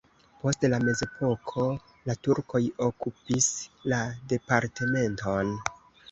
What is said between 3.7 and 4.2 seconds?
la